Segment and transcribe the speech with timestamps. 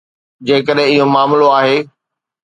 [0.47, 1.77] جيڪڏهن اهو معاملو آهي.